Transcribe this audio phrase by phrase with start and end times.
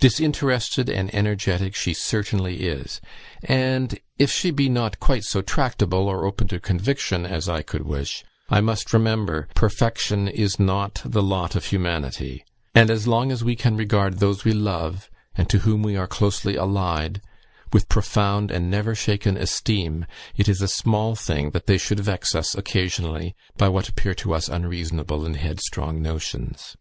[0.00, 3.00] Disinterested and energetic she certainly is;
[3.44, 7.82] and if she be not quite so tractable or open to conviction as I could
[7.86, 12.44] wish, I must remember perfection is not the lot of humanity;
[12.74, 16.08] and as long as we can regard those we love, and to whom we are
[16.08, 17.20] closely allied,
[17.72, 20.06] with profound and never shaken esteem,
[20.36, 24.34] it is a small thing that they should vex us occasionally by what appear to
[24.34, 26.76] us unreasonable and headstrong notions.